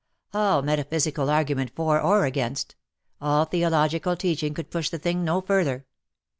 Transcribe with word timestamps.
All 0.33 0.63
metaphysical 0.63 1.29
argument 1.29 1.69
for 1.75 2.01
or 2.01 2.25
against— 2.25 2.75
all 3.21 3.45
theological 3.45 4.15
teaching 4.15 4.55
could 4.55 4.71
push 4.71 4.89
the 4.89 4.97
thing 4.97 5.23
no 5.23 5.41
farther. 5.41 5.85